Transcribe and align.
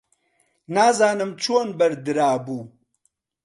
نازانم 0.73 1.31
چۆن 1.41 1.67
بەردرابوو. 1.77 2.59